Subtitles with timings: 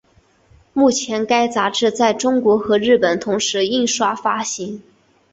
[0.73, 4.81] 目前该杂志在中国和日本同时印刷发行。